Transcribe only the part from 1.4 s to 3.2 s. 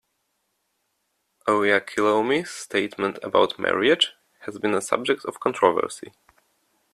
Oyakhilome's statement